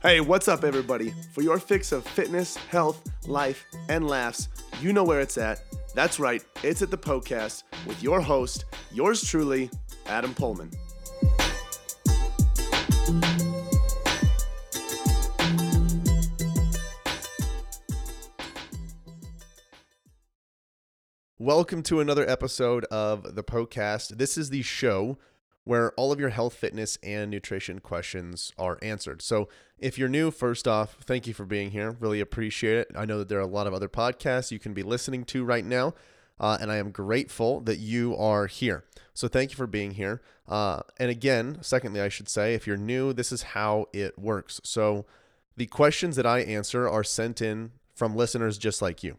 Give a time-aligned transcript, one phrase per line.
[0.00, 1.12] Hey, what's up, everybody?
[1.32, 4.46] For your fix of fitness, health, life, and laughs,
[4.80, 5.60] you know where it's at.
[5.92, 9.68] That's right, it's at the Poecast with your host, yours truly,
[10.06, 10.72] Adam Poehlmann.
[21.40, 24.18] Welcome to another episode of the Poecast.
[24.18, 25.18] This is the show
[25.68, 29.20] where all of your health, fitness, and nutrition questions are answered.
[29.20, 31.94] So, if you're new, first off, thank you for being here.
[32.00, 32.88] Really appreciate it.
[32.96, 35.44] I know that there are a lot of other podcasts you can be listening to
[35.44, 35.92] right now,
[36.40, 38.84] uh, and I am grateful that you are here.
[39.12, 40.22] So, thank you for being here.
[40.48, 44.62] Uh, and again, secondly, I should say, if you're new, this is how it works.
[44.64, 45.04] So,
[45.58, 49.18] the questions that I answer are sent in from listeners just like you.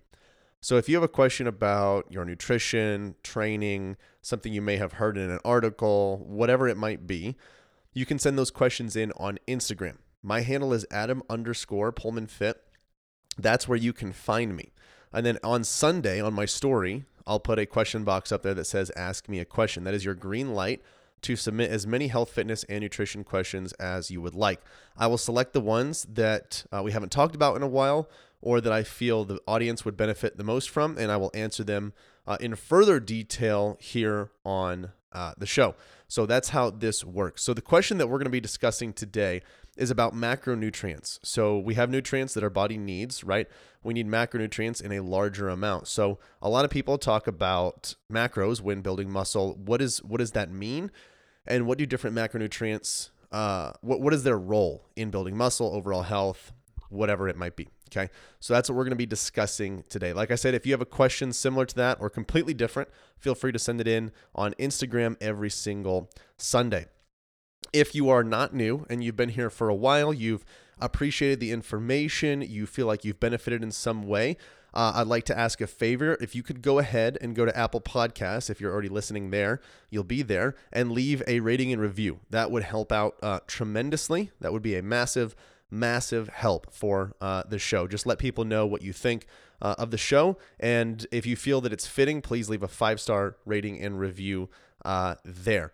[0.62, 5.18] So if you have a question about your nutrition, training, something you may have heard
[5.18, 7.36] in an article, whatever it might be,
[7.94, 9.98] you can send those questions in on Instagram.
[10.22, 12.62] My handle is Adam underscore Poehlmann Fit.
[13.38, 14.74] That's where you can find me.
[15.14, 18.66] And then on Sunday on my story, I'll put a question box up there that
[18.66, 19.86] says Ask Me a Question.
[19.86, 20.84] That is your green light
[21.22, 24.62] to submit as many health, fitness, and nutrition questions as you would like.
[24.98, 28.10] I will select the ones that uh, we haven't talked about in a while
[28.42, 31.64] or that I feel the audience would benefit the most from, and I will answer
[31.64, 31.94] them
[32.26, 35.76] uh, in further detail here on uh, the show.
[36.08, 37.44] So that's how this works.
[37.44, 39.42] So the question that we're going to be discussing today
[39.78, 41.20] is about macronutrients.
[41.24, 43.48] So we have nutrients that our body needs, right?
[43.84, 45.88] We need macronutrients in a larger amount.
[45.88, 49.56] So a lot of people talk about macros when building muscle.
[49.56, 50.92] What is what does that mean?
[51.48, 56.04] And what do different macronutrients uh, what, what is their role in building muscle, overall
[56.04, 56.52] health,
[56.90, 57.68] whatever it might be.
[57.90, 58.10] Okay.
[58.40, 60.14] So that's what we're going to be discussing today.
[60.14, 63.36] Like I said, if you have a question similar to that or completely different, feel
[63.36, 66.86] free to send it in on Instagram every single Sunday.
[67.74, 70.46] If you are not new and you've been here for a while, you've
[70.80, 74.38] appreciated the information, you feel like you've benefited in some way,
[74.74, 76.18] uh, I'd like to ask a favor.
[76.22, 79.62] If you could go ahead and go to Apple Podcasts, if you're already listening there,
[79.90, 82.20] you'll be there, and leave a rating and review.
[82.30, 84.32] That would help out uh, tremendously.
[84.40, 85.36] That would be a massive
[85.72, 87.88] massive help for uh, the show.
[87.88, 89.26] Just let people know what you think
[89.62, 90.38] uh, of the show.
[90.60, 94.50] And if you feel that it's fitting, please leave a five star rating and review
[94.86, 95.72] uh, there.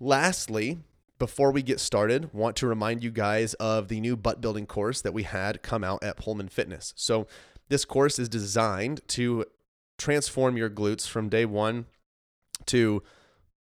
[0.00, 0.78] Lastly,
[1.18, 5.00] before we get started, want to remind you guys of the new butt building course
[5.02, 6.92] that we had come out at Poehlmann Fitness.
[6.96, 7.26] So,
[7.68, 9.46] this course is designed to
[9.96, 11.86] transform your glutes from day one
[12.66, 13.02] to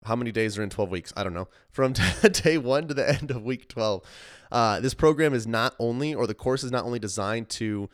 [0.04, 1.12] how many days are in 12 weeks?
[1.16, 1.48] I don't know.
[1.70, 1.92] From
[2.32, 4.02] day one to the end of week 12.
[4.52, 7.88] Uh, this program is not only, or the course is not only designed to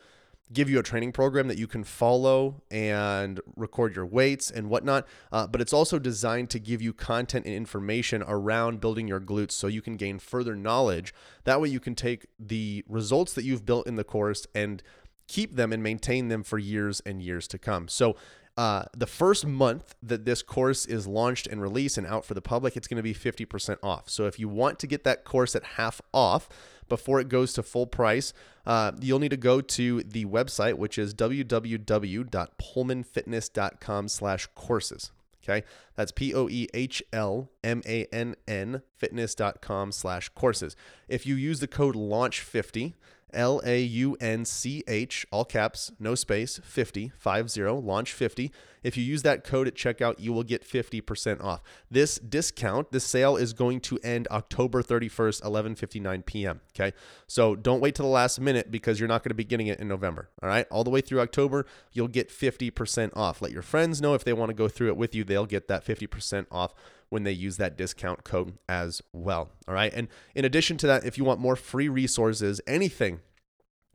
[0.51, 5.07] give you a training program that you can follow and record your weights and whatnot,
[5.31, 9.51] uh, but it's also designed to give you content and information around building your glutes
[9.51, 11.13] so you can gain further knowledge.
[11.45, 14.83] That way, you can take the results that you've built in the course and
[15.27, 17.87] keep them and maintain them for years and years to come.
[17.87, 18.15] So,
[18.55, 22.41] uh, the first month that this course is launched and released and out for the
[22.41, 24.09] public, it's going to be 50% off.
[24.09, 26.49] So if you want to get that course at half off
[26.87, 28.31] before it goes to full price,
[28.65, 35.11] uh, you'll need to go to the website, which is www.poehlmannfitness.com slash courses.
[35.43, 35.65] Okay,
[35.95, 40.77] that's P O E H L M A N N fitness.com slash courses.
[41.09, 42.93] If you use the code LAUNCH50,
[43.33, 48.51] L A U N C H, all caps, no space, 50, 50, launch 50.
[48.83, 51.61] If you use that code at checkout, you will get 50% off.
[51.89, 56.61] This discount, this sale is going to end October 31st, 11:59 p.m.
[56.75, 56.93] Okay?
[57.25, 59.79] So don't wait till the last minute because you're not going to be getting it
[59.79, 60.29] in November.
[60.41, 60.67] All right?
[60.69, 63.41] All the way through October, you'll get 50% off.
[63.41, 65.67] Let your friends know if they want to go through it with you, they'll get
[65.69, 66.73] that 50% off
[67.13, 69.51] when they use that discount code as well.
[69.67, 69.93] All right.
[69.93, 73.19] And in addition to that, if you want more free resources, anything,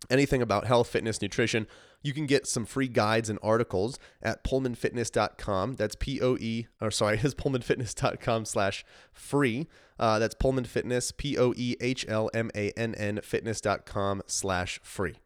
[0.09, 1.67] anything about health, fitness, nutrition,
[2.01, 5.75] you can get some free guides and articles at poehlmannfitness.com.
[5.75, 9.67] That's P O E, or sorry, is poehlmannfitness.com slash free.
[9.99, 14.79] Uh, that's Poehlmann Fitness, P O E H L M A N N fitness.com slash
[14.85, 15.17] free.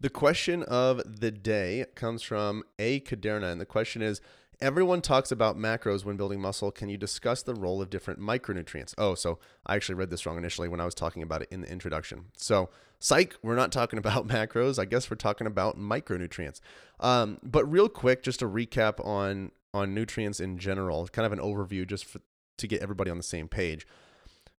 [0.00, 3.00] The question of the day comes from A.
[3.00, 4.22] Caderna, and the question is
[4.62, 6.70] Everyone talks about macros when building muscle.
[6.70, 8.94] Can you discuss the role of different micronutrients?
[8.98, 11.62] Oh, so I actually read this wrong initially when I was talking about it in
[11.62, 12.26] the introduction.
[12.36, 12.68] So,
[12.98, 14.78] psych, we're not talking about macros.
[14.78, 16.60] I guess we're talking about micronutrients.
[16.98, 21.38] Um, but real quick, just a recap on on nutrients in general, kind of an
[21.38, 22.20] overview, just for,
[22.58, 23.86] to get everybody on the same page.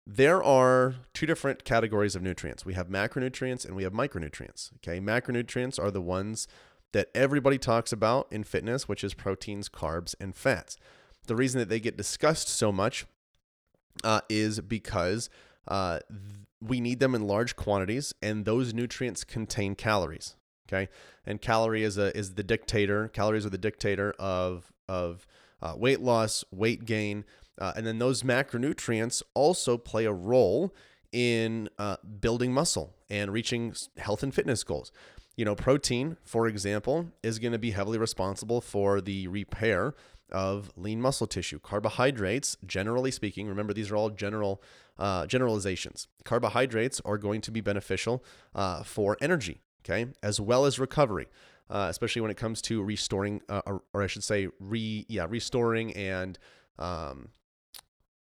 [0.07, 2.65] There are two different categories of nutrients.
[2.65, 4.71] We have macronutrients and we have micronutrients.
[4.77, 6.47] Okay, macronutrients are the ones
[6.93, 10.77] that everybody talks about in fitness, which is proteins, carbs, and fats.
[11.27, 13.05] The reason that they get discussed so much
[14.03, 15.29] uh, is because
[15.67, 20.35] uh, th- we need them in large quantities, and those nutrients contain calories.
[20.67, 20.89] Okay,
[21.25, 23.09] and calorie is a is the dictator.
[23.09, 25.27] Calories are the dictator of of
[25.61, 27.25] uh, weight loss, weight gain,
[27.59, 30.73] uh, and then those macronutrients also play a role
[31.11, 34.91] in uh, building muscle and reaching health and fitness goals.
[35.41, 39.95] You know, protein, for example, is going to be heavily responsible for the repair
[40.31, 41.57] of lean muscle tissue.
[41.57, 44.61] Carbohydrates, generally speaking, remember these are all general
[44.99, 46.07] uh, generalizations.
[46.25, 48.23] Carbohydrates are going to be beneficial
[48.53, 51.27] uh, for energy, okay, as well as recovery.
[51.71, 55.25] Uh, especially when it comes to restoring, uh, or, or, I should say, re yeah,
[55.27, 56.37] restoring and
[56.77, 57.29] um,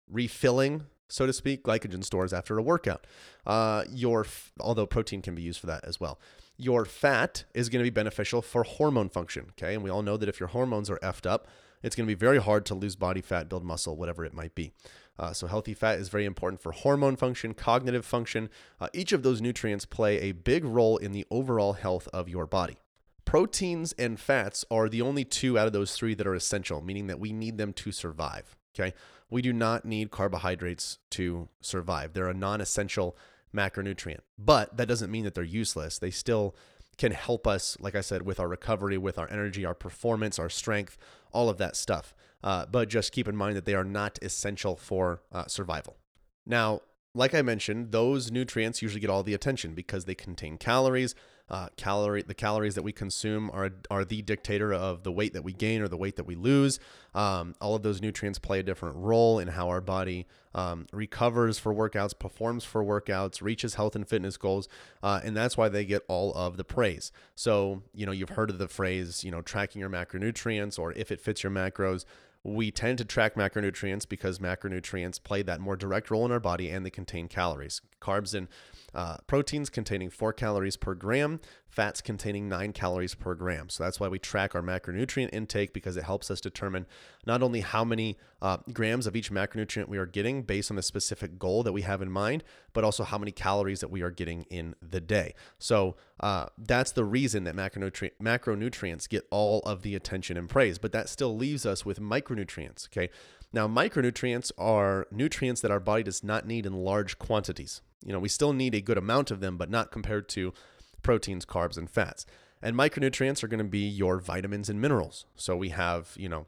[0.09, 3.05] refilling, so to speak, glycogen stores after a workout.
[3.45, 4.25] Uh, your
[4.61, 6.17] although protein can be used for that as well.
[6.61, 9.47] Your fat is going to be beneficial for hormone function.
[9.51, 11.47] Okay, and we all know that if your hormones are effed up,
[11.81, 14.53] it's going to be very hard to lose body fat, build muscle, whatever it might
[14.53, 14.73] be.
[15.17, 18.49] Uh, so, healthy fat is very important for hormone function, cognitive function.
[18.79, 22.45] Uh, each of those nutrients play a big role in the overall health of your
[22.45, 22.77] body.
[23.23, 27.07] Proteins and fats are the only two out of those three that are essential, meaning
[27.07, 28.55] that we need them to survive.
[28.75, 28.93] Okay.
[29.29, 32.13] We do not need carbohydrates to survive.
[32.13, 33.15] They're a non essential
[33.55, 35.99] macronutrient, but that doesn't mean that they're useless.
[35.99, 36.55] They still
[36.97, 40.49] can help us, like I said, with our recovery, with our energy, our performance, our
[40.49, 40.97] strength,
[41.31, 42.13] all of that stuff.
[42.43, 45.97] Uh, but just keep in mind that they are not essential for uh, survival.
[46.45, 46.81] Now,
[47.15, 51.15] like I mentioned, those nutrients usually get all the attention because they contain calories,
[51.49, 55.43] uh, calorie the calories that we consume are are the dictator of the weight that
[55.43, 56.79] we gain or the weight that we lose.
[57.13, 61.57] Um, all of those nutrients play a different role in how our body um, recovers
[61.57, 64.67] for workouts, performs for workouts, reaches health and fitness goals,
[65.01, 67.11] uh, and that's why they get all of the praise.
[67.35, 71.11] So you know you've heard of the phrase you know tracking your macronutrients or if
[71.11, 72.05] it fits your macros
[72.43, 76.69] we tend to track macronutrients because macronutrients play that more direct role in our body
[76.69, 77.81] and they contain calories.
[78.01, 78.47] Carbs and
[78.93, 83.69] uh, proteins containing four calories per gram, fats containing nine calories per gram.
[83.69, 86.85] So that's why we track our macronutrient intake because it helps us determine
[87.25, 90.83] not only how many uh, grams of each macronutrient we are getting based on the
[90.83, 92.43] specific goal that we have in mind,
[92.73, 95.33] but also how many calories that we are getting in the day.
[95.59, 100.77] So uh, that's the reason that macronutri- macronutrients get all of the attention and praise,
[100.77, 102.87] but that still leaves us with micronutrients.
[102.87, 103.09] Okay.
[103.51, 107.81] Now, micronutrients are nutrients that our body does not need in large quantities.
[108.05, 110.53] You know, we still need a good amount of them, but not compared to
[111.01, 112.25] proteins, carbs, and fats.
[112.61, 115.25] And micronutrients are going to be your vitamins and minerals.
[115.35, 116.47] So we have, you know,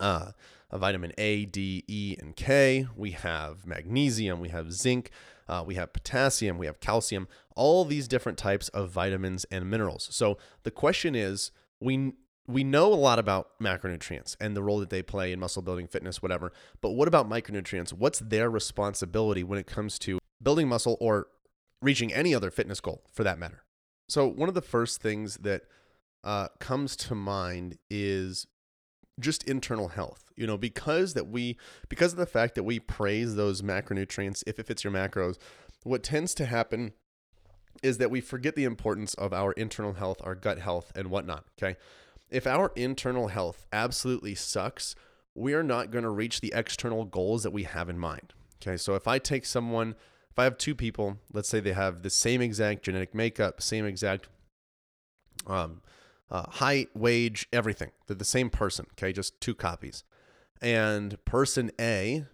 [0.00, 0.32] uh,
[0.70, 2.86] a vitamin A, D, E, and K.
[2.96, 4.40] We have magnesium.
[4.40, 5.10] We have zinc.
[5.48, 6.58] Uh, we have potassium.
[6.58, 7.28] We have calcium.
[7.54, 10.08] All these different types of vitamins and minerals.
[10.10, 12.14] So the question is, we
[12.46, 15.86] we know a lot about macronutrients and the role that they play in muscle building,
[15.86, 16.52] fitness, whatever.
[16.80, 17.92] But what about micronutrients?
[17.92, 21.28] What's their responsibility when it comes to building muscle or
[21.80, 23.62] reaching any other fitness goal for that matter?
[24.08, 25.62] So, one of the first things that
[26.24, 28.46] uh, comes to mind is
[29.20, 30.24] just internal health.
[30.34, 34.58] You know, because that we because of the fact that we praise those macronutrients if
[34.58, 35.38] it fits your macros,
[35.84, 36.92] what tends to happen
[37.82, 41.44] is that we forget the importance of our internal health, our gut health, and whatnot.
[41.62, 41.76] Okay
[42.32, 44.94] if our internal health absolutely sucks,
[45.34, 48.32] we are not going to reach the external goals that we have in mind.
[48.60, 49.94] Okay, so if I take someone,
[50.30, 53.84] if I have two people, let's say they have the same exact genetic makeup, same
[53.84, 54.28] exact
[55.46, 55.82] um,
[56.30, 58.86] uh, height, wage, everything, they're the same person.
[58.92, 60.04] Okay, just two copies.
[60.60, 62.24] And person A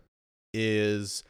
[0.55, 1.25] is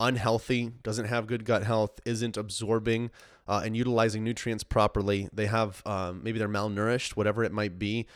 [0.00, 3.10] unhealthy, doesn't have good gut health, isn't absorbing
[3.46, 5.28] uh, and utilizing nutrients properly.
[5.32, 8.06] They have um, maybe they're malnourished, whatever it might be.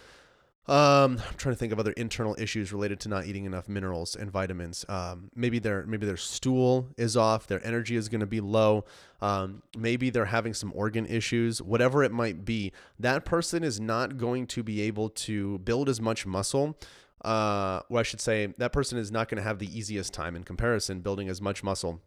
[0.66, 4.14] Um, I'm trying to think of other internal issues related to not eating enough minerals
[4.14, 4.84] and vitamins.
[4.88, 8.84] Um, maybe their maybe their stool is off, their energy is going to be low.
[9.22, 12.72] Um, maybe they're having some organ issues, whatever it might be.
[12.98, 16.76] That person is not going to be able to build as much muscle
[17.24, 20.36] uh, or I should say, that person is not going to have the easiest time
[20.36, 22.00] in comparison building as much muscle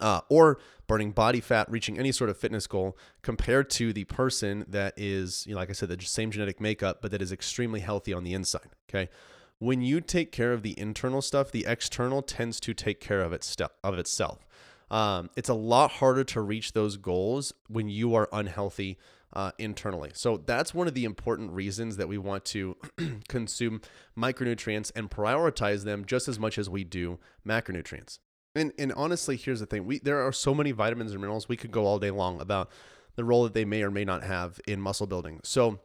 [0.00, 4.64] uh, or burning body fat, reaching any sort of fitness goal compared to the person
[4.68, 7.80] that is, you know, like I said, the same genetic makeup, but that is extremely
[7.80, 8.70] healthy on the inside.
[8.88, 9.10] Okay.
[9.58, 13.32] When you take care of the internal stuff, the external tends to take care of,
[13.32, 14.46] its of itself.
[14.90, 18.98] Um, it's a lot harder to reach those goals when you are unhealthy
[19.32, 20.10] uh, internally.
[20.14, 22.76] So that's one of the important reasons that we want to
[23.28, 23.80] consume
[24.16, 28.18] micronutrients and prioritize them just as much as we do macronutrients.
[28.56, 31.56] And and honestly, here's the thing: we there are so many vitamins and minerals we
[31.56, 32.70] could go all day long about
[33.14, 35.40] the role that they may or may not have in muscle building.
[35.44, 35.80] So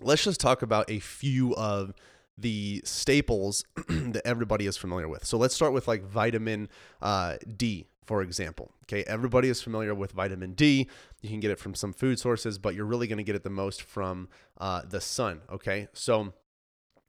[0.00, 1.92] let's just talk about a few of
[2.36, 5.24] the staples that everybody is familiar with.
[5.24, 6.68] So let's start with like vitamin
[7.02, 8.72] uh, D, for example.
[8.84, 10.88] Okay, everybody is familiar with vitamin D.
[11.20, 13.42] You can get it from some food sources, but you're really going to get it
[13.42, 14.28] the most from
[14.58, 15.40] uh, the sun.
[15.50, 16.32] Okay, so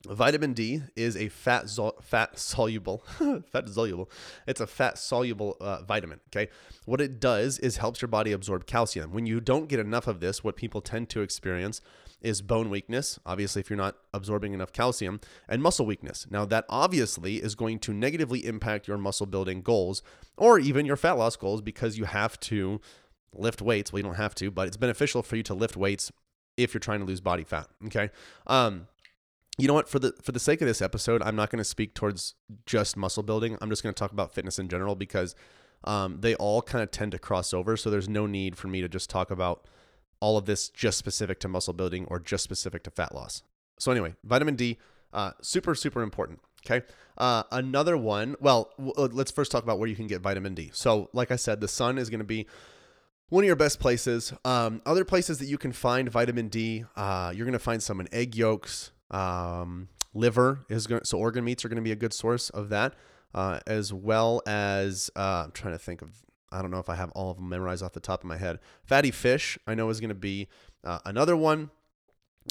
[0.07, 1.69] Vitamin D is a fat
[2.01, 3.03] fat soluble
[3.51, 4.09] fat soluble.
[4.47, 6.19] It's a fat soluble uh, vitamin.
[6.29, 6.51] Okay,
[6.85, 9.11] what it does is helps your body absorb calcium.
[9.11, 11.81] When you don't get enough of this, what people tend to experience
[12.21, 13.19] is bone weakness.
[13.25, 16.25] Obviously, if you're not absorbing enough calcium, and muscle weakness.
[16.29, 20.01] Now that obviously is going to negatively impact your muscle building goals
[20.37, 22.81] or even your fat loss goals because you have to
[23.33, 23.91] lift weights.
[23.91, 26.11] Well, you don't have to, but it's beneficial for you to lift weights
[26.57, 27.67] if you're trying to lose body fat.
[27.85, 28.09] Okay.
[28.47, 28.87] Um,
[29.61, 29.87] you know what?
[29.87, 32.97] For the for the sake of this episode i'm not going to speak towards just
[32.97, 33.57] muscle building.
[33.61, 35.35] I'm just going to talk about fitness in general because
[35.83, 38.81] um, they all kind of tend to cross over so there's no need for me
[38.81, 39.67] to just talk about
[40.19, 43.43] all of this just specific to muscle building or just specific to fat loss.
[43.79, 44.77] So anyway vitamin d
[45.13, 46.85] uh, super super important okay?
[47.17, 50.55] Uh, another one well w- uh, let's first talk about where you can get vitamin
[50.55, 50.71] d.
[50.73, 52.47] So like i said the sun is going to be
[53.29, 54.33] one of your best places.
[54.43, 57.99] Um, other places that you can find vitamin d uh, you're going to find some
[57.99, 61.95] in egg yolks um, liver is going so organ meats are going to be a
[61.97, 62.95] good source of that,
[63.33, 66.23] uh, as well as uh, I'm trying to think of.
[66.53, 68.35] I don't know if I have all of them memorized off the top of my
[68.35, 68.59] head.
[68.83, 70.47] Fatty fish I know is going to be
[70.83, 71.71] uh, another one.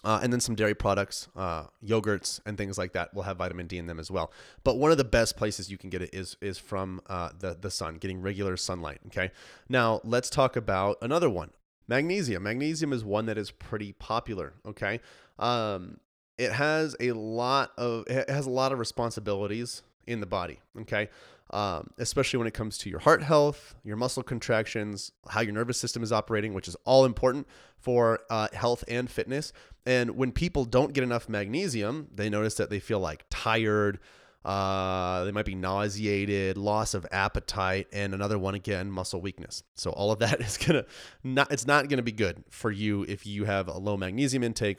[0.05, 3.67] Uh, and then some dairy products, uh, yogurts, and things like that will have vitamin
[3.67, 4.31] D in them as well.
[4.63, 7.57] But one of the best places you can get it is is from uh, the
[7.61, 9.01] the sun, getting regular sunlight.
[9.09, 9.33] Okay.
[9.69, 11.51] Now let's talk about another one,
[11.89, 12.45] magnesium.
[12.45, 14.55] Magnesium is one that is pretty popular.
[14.65, 15.01] Okay.
[15.41, 15.99] Um,
[16.41, 21.09] it has a lot of it has a lot of responsibilities in the body okay?
[21.51, 25.79] Um, especially when it comes to your heart health your muscle contractions how your nervous
[25.79, 27.47] system is operating which is all important
[27.79, 29.53] for uh, health and fitness.
[29.87, 34.01] And when people don't get enough magnesium they notice that they feel like tired
[34.43, 39.63] uh, they might be nauseated loss of appetite and another one again muscle weakness.
[39.75, 40.87] So all of that is gonna
[41.23, 44.79] not it's not gonna be good for you if you have a low magnesium intake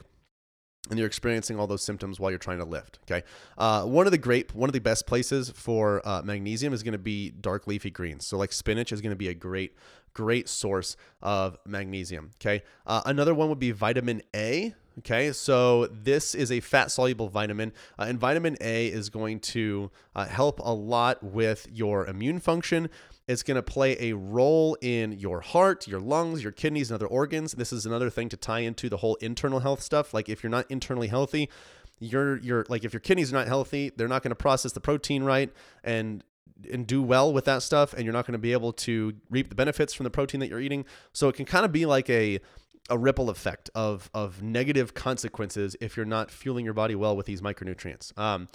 [0.89, 2.99] and you're experiencing all those symptoms while you're trying to lift.
[3.03, 3.23] Okay,
[3.57, 6.93] uh, one of the great, one of the best places for uh, magnesium is going
[6.93, 8.25] to be dark leafy greens.
[8.25, 9.75] So like spinach is going to be a great,
[10.13, 12.31] great source of magnesium.
[12.41, 14.73] Okay, uh, another one would be vitamin A.
[14.99, 19.89] Okay, so this is a fat soluble vitamin, uh, and vitamin A is going to
[20.15, 22.89] uh, help a lot with your immune function,
[23.31, 27.07] it's going to play a role in your heart, your lungs, your kidneys, and other
[27.07, 27.53] organs.
[27.53, 30.13] This is another thing to tie into the whole internal health stuff.
[30.13, 31.49] Like if you're not internally healthy,
[31.99, 34.81] you're you're like if your kidneys are not healthy, they're not going to process the
[34.81, 35.49] protein right
[35.83, 36.23] and
[36.71, 39.49] and do well with that stuff and you're not going to be able to reap
[39.49, 40.85] the benefits from the protein that you're eating.
[41.13, 42.39] So it can kind of be like a
[42.89, 47.27] a ripple effect of of negative consequences if you're not fueling your body well with
[47.27, 48.17] these micronutrients.
[48.19, 48.49] Um,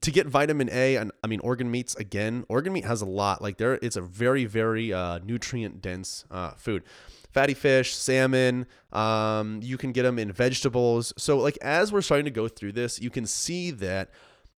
[0.00, 3.42] to get vitamin A and I mean organ meats again, organ meat has a lot.
[3.42, 6.82] Like there, it's a very very uh, nutrient dense uh, food.
[7.30, 11.14] Fatty fish, salmon, um, you can get them in vegetables.
[11.16, 14.10] So like as we're starting to go through this, you can see that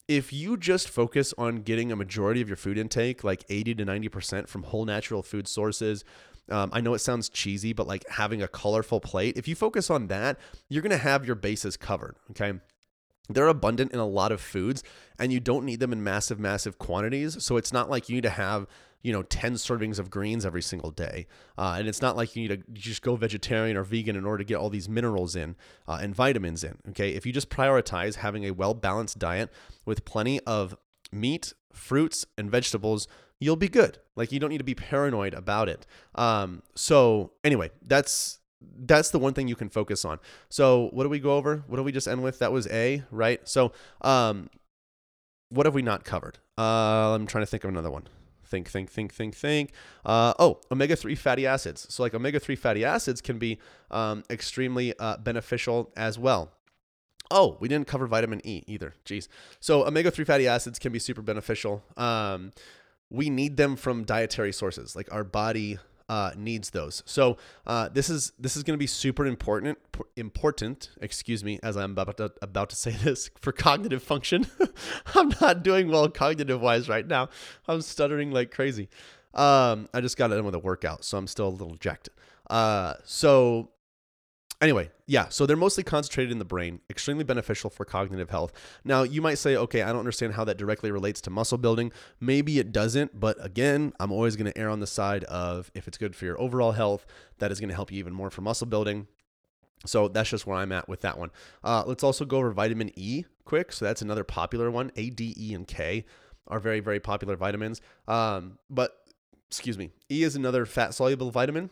[0.08, 3.86] if you just focus on getting a majority of your food intake, like 80 to
[3.86, 6.04] 90% from whole natural food sources,
[6.50, 9.88] um, I know it sounds cheesy, but like having a colorful plate, if you focus
[9.88, 10.38] on that,
[10.68, 12.16] you're going to have your bases covered.
[12.32, 12.52] Okay.
[13.28, 14.82] They're abundant in a lot of foods
[15.18, 17.42] and you don't need them in massive, massive quantities.
[17.42, 18.66] So it's not like you need to have,
[19.02, 21.26] you know, 10 servings of greens every single day.
[21.56, 24.44] Uh, and it's not like you need to just go vegetarian or vegan in order
[24.44, 25.56] to get all these minerals in
[25.88, 26.76] uh, and vitamins in.
[26.90, 27.10] Okay.
[27.10, 29.50] If you just prioritize having a well balanced diet
[29.86, 30.76] with plenty of
[31.10, 33.08] meat, fruits, and vegetables,
[33.40, 33.98] you'll be good.
[34.16, 35.86] Like you don't need to be paranoid about it.
[36.14, 38.40] Um, so anyway, that's
[38.76, 40.18] that's the one thing you can focus on.
[40.48, 41.64] So what do we go over?
[41.66, 42.38] What do we just end with?
[42.38, 43.46] That was A, right?
[43.48, 44.48] So um,
[45.48, 46.38] what have we not covered?
[46.58, 48.08] Uh, I'm trying to think of another one.
[48.44, 49.72] Think, think, think, think, think.
[50.04, 51.86] Uh, oh, omega 3 fatty acids.
[51.92, 53.58] So, like omega 3 fatty acids can be
[53.90, 56.52] um, extremely uh, beneficial as well.
[57.30, 58.94] Oh, we didn't cover vitamin E either.
[59.04, 59.28] Jeez.
[59.60, 61.82] So, omega 3 fatty acids can be super beneficial.
[61.96, 62.52] Um,
[63.10, 64.94] we need them from dietary sources.
[64.94, 67.02] Like our body uh, needs those.
[67.06, 69.78] So uh, this is this is going to be super important
[70.16, 70.90] important.
[71.00, 74.46] Excuse me, as I'm about to, about to say this for cognitive function.
[75.14, 77.28] I'm not doing well cognitive wise right now.
[77.68, 78.88] I'm stuttering like crazy.
[79.32, 82.08] Um, I just got done with a workout, so I'm still a little jacked.
[82.48, 83.70] Uh, so
[84.64, 88.50] Anyway, yeah, so they're mostly concentrated in the brain, extremely beneficial for cognitive health.
[88.82, 91.92] Now, you might say, okay, I don't understand how that directly relates to muscle building.
[92.18, 95.86] Maybe it doesn't, but again, I'm always going to err on the side of if
[95.86, 97.04] it's good for your overall health,
[97.40, 99.06] that is going to help you even more for muscle building.
[99.84, 101.30] So that's just where I'm at with that one.
[101.62, 103.70] Uh, let's also go over vitamin E quick.
[103.70, 104.92] So that's another popular one.
[104.96, 106.06] A, D, E, and K
[106.48, 107.82] are very, very popular vitamins.
[108.08, 108.96] Um, but
[109.50, 111.68] excuse me, E is another fat soluble vitamin.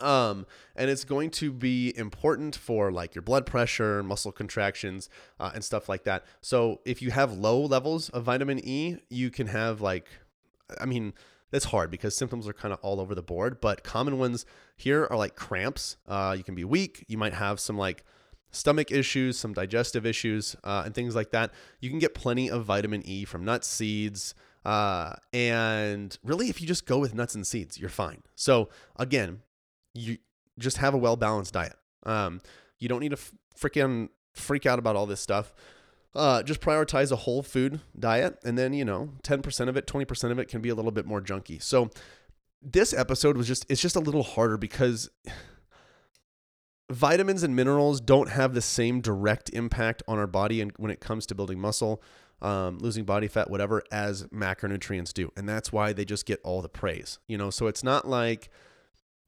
[0.00, 0.46] Um,
[0.76, 5.08] and it's going to be important for like your blood pressure, muscle contractions,
[5.38, 6.24] uh, and stuff like that.
[6.40, 10.06] So if you have low levels of vitamin E, you can have like,
[10.80, 11.12] I mean,
[11.50, 14.46] that's hard because symptoms are kind of all over the board, but common ones
[14.76, 15.96] here are like cramps.
[16.08, 17.04] Uh, you can be weak.
[17.08, 18.04] You might have some like
[18.50, 21.52] stomach issues, some digestive issues, uh, and things like that.
[21.80, 24.34] You can get plenty of vitamin E from nuts, seeds,
[24.64, 28.22] uh, and really, if you just go with nuts and seeds, you're fine.
[28.36, 29.40] So again,
[29.94, 30.18] you
[30.58, 31.76] just have a well balanced diet.
[32.04, 32.40] Um,
[32.78, 33.18] you don't need to
[33.58, 35.54] freaking freak out about all this stuff.
[36.14, 39.86] Uh, just prioritize a whole food diet, and then you know, ten percent of it,
[39.86, 41.62] twenty percent of it can be a little bit more junky.
[41.62, 41.90] So
[42.62, 45.10] this episode was just it's just a little harder because
[46.90, 51.00] vitamins and minerals don't have the same direct impact on our body and when it
[51.00, 52.02] comes to building muscle
[52.40, 56.62] um, losing body fat whatever as macronutrients do and that's why they just get all
[56.62, 58.50] the praise you know so it's not like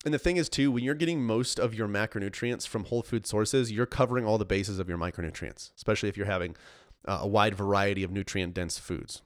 [0.05, 3.27] and the thing is too when you're getting most of your macronutrients from whole food
[3.27, 6.57] sources you're covering all the bases of your micronutrients especially if you're having
[7.07, 9.23] uh, a wide variety of nutrient dense foods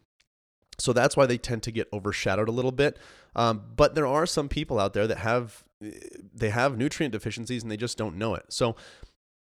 [0.79, 2.99] so that's why they tend to get overshadowed a little bit
[3.37, 5.65] um, but there are some people out there that have
[6.35, 8.47] they have nutrient deficiencies and they just don't know it.
[8.49, 8.77] So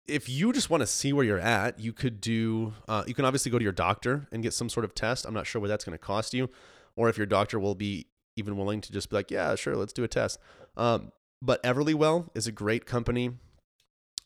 [0.07, 3.25] if you just want to see where you're at, you could do, uh, you can
[3.25, 5.25] obviously go to your doctor and get some sort of test.
[5.25, 6.49] I'm not sure what that's going to cost you,
[6.95, 9.93] or if your doctor will be even willing to just be like, yeah, sure, let's
[9.93, 10.39] do a test.
[10.77, 11.11] Um,
[11.41, 13.31] but Everlywell is a great company.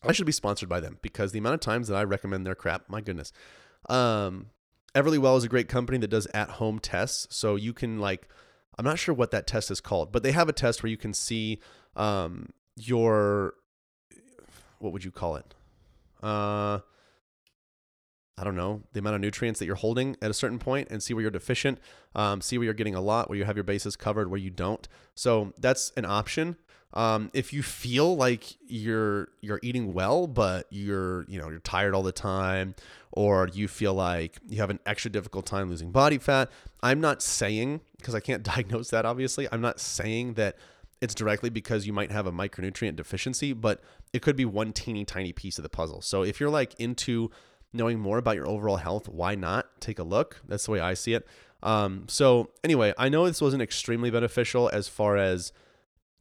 [0.04, 2.56] I should be sponsored by them because the amount of times that I recommend their
[2.56, 3.32] crap, my goodness.
[3.90, 4.48] Um,
[4.94, 7.28] Everlywell is a great company that does at home tests.
[7.36, 8.28] So you can, like,
[8.78, 10.98] I'm not sure what that test is called, but they have a test where you
[10.98, 11.60] can see
[11.96, 13.56] um, your
[14.80, 15.54] what would you call it?
[16.22, 16.80] Uh,
[18.38, 21.02] I don't know the amount of nutrients that you're holding at a certain point, and
[21.02, 21.80] see where you're deficient.
[22.14, 24.50] Um, see where you're getting a lot, where you have your bases covered, where you
[24.50, 24.88] don't.
[25.16, 26.58] So that's an option.
[26.96, 31.94] Um, if you feel like you're you're eating well, but you're you know you're tired
[31.94, 32.76] all the time,
[33.12, 36.50] or you feel like you have an extra difficult time losing body fat,
[36.82, 39.48] I'm not saying because I can't diagnose that obviously.
[39.52, 40.56] I'm not saying that
[41.02, 43.82] it's directly because you might have a micronutrient deficiency, but
[44.14, 46.02] it could be one teeny tiny piece of the puzzle.
[46.02, 47.30] So if you're like into
[47.74, 50.42] knowing more about your overall health, why not take a look?
[50.48, 51.28] That's the way I see it.
[51.62, 55.52] Um, so anyway, I know this wasn't extremely beneficial as far as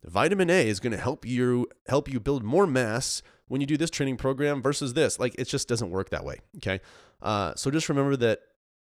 [0.04, 3.76] vitamin A is going to help you help you build more mass when you do
[3.76, 5.18] this training program versus this.
[5.18, 6.40] Like it just doesn't work that way.
[6.56, 6.80] Okay,
[7.22, 8.40] uh, so just remember that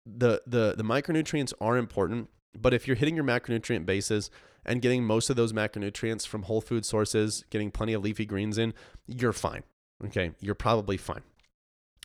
[0.06, 2.28] the the the micronutrients are important,
[2.58, 4.30] but if you're hitting your macronutrient bases
[4.64, 8.58] and getting most of those macronutrients from whole food sources, getting plenty of leafy greens
[8.58, 8.74] in,
[9.06, 9.62] you're fine.
[10.06, 11.22] Okay, you're probably fine.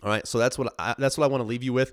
[0.01, 1.91] All right, so that's what I, that's what I want to leave you with.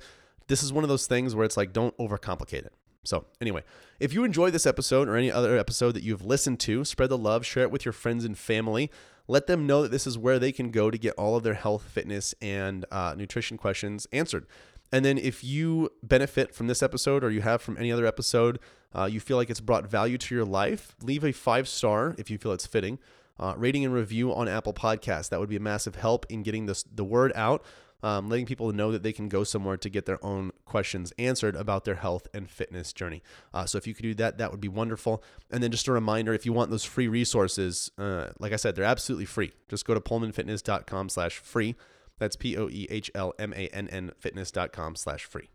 [0.49, 2.73] This is one of those things where it's like don't overcomplicate it.
[3.05, 3.65] So, anyway,
[3.99, 7.19] if you enjoyed this episode or any other episode that you've listened to, spread the
[7.19, 8.91] love, share it with your friends and family.
[9.27, 11.55] Let them know that this is where they can go to get all of their
[11.55, 14.47] health, fitness, and uh, nutrition questions answered.
[14.93, 18.59] And then if you benefit from this episode or you have from any other episode,
[18.95, 22.31] uh, you feel like it's brought value to your life, leave a five star if
[22.31, 22.99] you feel it's fitting.
[23.39, 25.31] Uh, rating and review on Apple Podcasts.
[25.31, 27.65] That would be a massive help in getting this the word out,
[28.03, 31.57] um, letting people know that they can go somewhere to get their own questions answered
[31.57, 33.23] about their health and fitness journey.
[33.53, 35.23] Uh, so if you could do that, that would be wonderful.
[35.51, 38.77] And then just a reminder, if you want those free resources, uh, like I said,
[38.77, 39.53] they're absolutely free.
[39.69, 41.77] Just go to poehlmannfitness.com slash free.
[42.19, 45.49] That's P O E H L M A N N fitness.com slash free.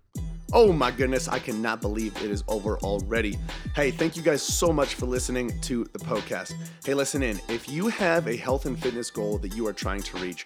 [0.54, 3.38] Oh my goodness, I cannot believe it is over already.
[3.76, 6.54] Hey, thank you guys so much for listening to the Poecast.
[6.84, 7.42] Hey, listen in.
[7.50, 10.46] If you have a health and fitness goal that you are trying to reach,